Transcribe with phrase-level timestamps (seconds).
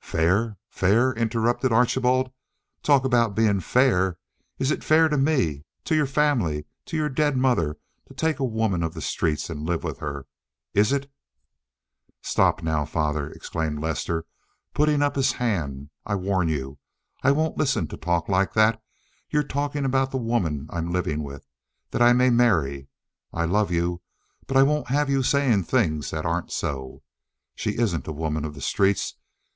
[0.00, 0.56] "Fair!
[0.70, 2.30] Fair!" interrupted Archibald.
[2.82, 4.16] "Talk about being fair.
[4.58, 7.76] Is it fair to me, to your family, to your dead mother
[8.06, 10.26] to take a woman of the streets and live with her?
[10.72, 11.10] Is it—"
[12.22, 14.24] "Stop now, father," exclaimed Lester,
[14.72, 15.90] putting up his hand.
[16.06, 16.78] "I warn you.
[17.22, 18.80] I won't listen to talk like that.
[19.28, 22.86] You're talking about the woman that I'm living with—that I may marry.
[23.32, 24.00] I love you,
[24.46, 27.02] but I won't have you saying things that aren't so.
[27.56, 29.14] She isn't a woman of the streets.